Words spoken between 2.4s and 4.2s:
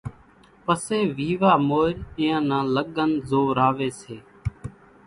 نان لڳنَ زوراويَ سي۔